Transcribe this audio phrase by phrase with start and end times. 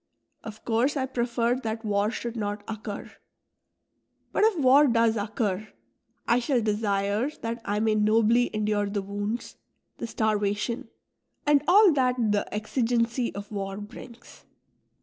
[0.43, 3.11] Of course I prefer that war should not occur;
[4.31, 5.67] but if war does occur,
[6.27, 9.57] I shall desire that I may nobly endure the wounds,
[9.99, 10.87] the starvation,
[11.45, 14.43] and all that the exigency of war brings.